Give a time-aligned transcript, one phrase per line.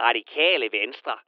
[0.00, 1.18] Radikale Venstre.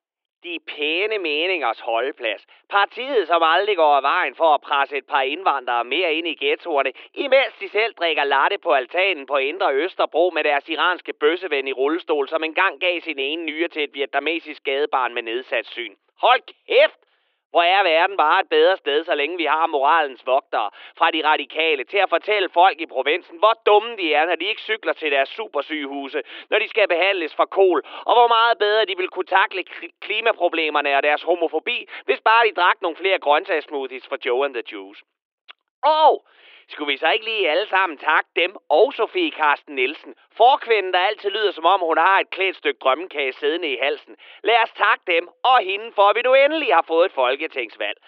[0.45, 2.47] De pæne meningers holdeplads.
[2.71, 6.35] Partiet, som aldrig går af vejen for at presse et par indvandrere mere ind i
[6.45, 11.69] ghettoerne, imens de selv drikker latte på altanen på Indre Østerbro med deres iranske bøsseven
[11.69, 15.95] i rullestol, som engang gav sin ene nyre til et vietnamesisk gadebarn med nedsat syn.
[16.21, 17.08] Hold kæft!
[17.51, 21.25] Hvor er verden bare et bedre sted, så længe vi har moralens vogtere fra de
[21.25, 24.93] radikale til at fortælle folk i provinsen, hvor dumme de er, når de ikke cykler
[24.93, 29.09] til deres supersygehuse, når de skal behandles for kol, og hvor meget bedre de vil
[29.09, 29.65] kunne takle
[30.01, 34.63] klimaproblemerne og deres homofobi, hvis bare de drak nogle flere grøntsagssmoothies for Joe and the
[34.73, 35.03] Juice.
[35.85, 36.27] Og
[36.69, 40.99] skulle vi så ikke lige alle sammen takke dem og Sofie Karsten Nielsen, forkvinden, der
[40.99, 44.17] altid lyder som om hun har et klædt stykke drømmekage siddende i halsen.
[44.43, 47.99] Lad os takke dem og hende, for at vi nu endelig har fået et folketingsvalg.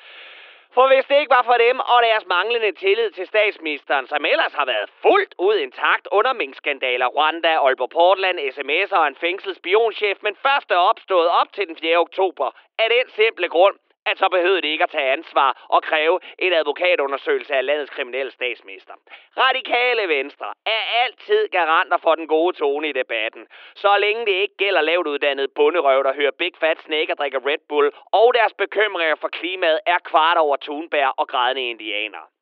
[0.74, 4.54] For hvis det ikke var for dem og deres manglende tillid til statsministeren, som ellers
[4.54, 10.36] har været fuldt ud intakt under minkskandaler, Rwanda, Aalborg Portland, sms'er og en fængselsspionchef, men
[10.46, 11.96] først er opstået op til den 4.
[11.96, 13.76] oktober, af den simple grund,
[14.10, 18.32] at så behøvede det ikke at tage ansvar og kræve en advokatundersøgelse af landets kriminelle
[18.32, 18.94] statsminister.
[19.38, 24.56] Radikale Venstre er altid garanter for den gode tone i debatten, så længe det ikke
[24.56, 28.54] gælder lavt uddannet bunderøv, der hører Big Fat Snake og drikker Red Bull, og deres
[28.54, 32.39] bekymringer for klimaet er kvart over tunbær og grædende indianer.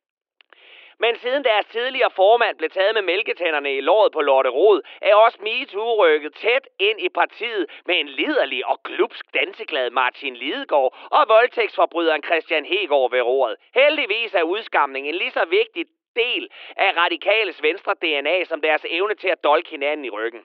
[1.00, 5.14] Men siden deres tidligere formand blev taget med mælketænderne i låret på Lotte Rod, er
[5.14, 10.96] også MeToo rykket tæt ind i partiet med en liderlig og glupsk danseglad Martin Lidegaard
[11.10, 13.56] og voldtægtsforbryderen Christian Hegård ved roret.
[13.74, 15.84] Heldigvis er udskamning en lige så vigtig
[16.24, 20.42] del af radikales venstre DNA som deres evne til at dolke hinanden i ryggen.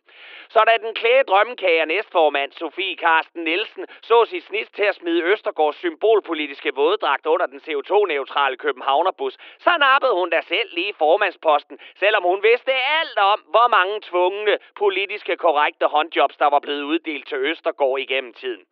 [0.50, 5.24] Så da den klæde drømmekager næstformand Sofie Karsten Nielsen så sit snit til at smide
[5.24, 12.24] Østergaards symbolpolitiske våddragt under den CO2-neutrale Københavnerbus, så nappede hun da selv lige formandsposten, selvom
[12.24, 17.38] hun vidste alt om, hvor mange tvungne politiske korrekte håndjobs, der var blevet uddelt til
[17.38, 18.66] Østergaard igennem tiden.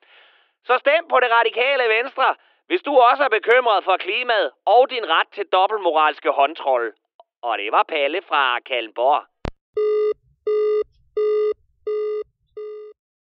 [0.63, 2.36] Så stem på det radikale venstre,
[2.72, 6.86] hvis du også er bekymret for klimaet og din ret til dobbeltmoralske håndtrol.
[7.48, 9.21] Og det var Palle fra Kalmborg.